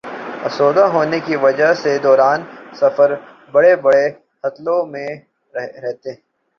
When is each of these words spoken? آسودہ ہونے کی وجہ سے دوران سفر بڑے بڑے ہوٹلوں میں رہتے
آسودہ 0.47 0.85
ہونے 0.93 1.19
کی 1.25 1.35
وجہ 1.43 1.69
سے 1.81 1.97
دوران 2.03 2.39
سفر 2.79 3.09
بڑے 3.53 3.75
بڑے 3.83 4.05
ہوٹلوں 4.41 4.79
میں 4.87 5.07
رہتے 5.83 6.11